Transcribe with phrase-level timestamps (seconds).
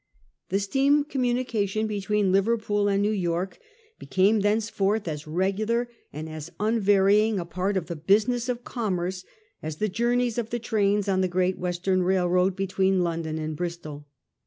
[0.49, 3.59] The steam co mm unication between Liver pool and New York
[3.99, 9.25] became thenceforth as regular and as unvarying a part of the business of commerce
[9.61, 14.07] as the journeys of the trains on the Great Western Railway between London and Bristol.